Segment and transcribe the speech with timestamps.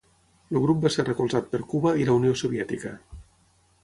[0.51, 2.95] El grup va ser recolzat per Cuba i la Unió Soviètica.